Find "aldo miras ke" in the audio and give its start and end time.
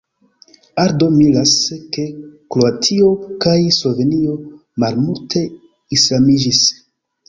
0.83-2.07